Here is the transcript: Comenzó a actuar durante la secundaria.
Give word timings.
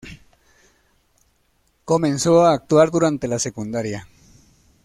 Comenzó 1.85 2.41
a 2.41 2.53
actuar 2.53 2.89
durante 2.89 3.27
la 3.27 3.37
secundaria. 3.37 4.07